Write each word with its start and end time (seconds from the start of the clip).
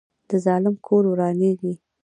د 0.29 0.31
ظالم 0.45 0.75
کور 0.87 1.03
ورانیږي 1.07 1.73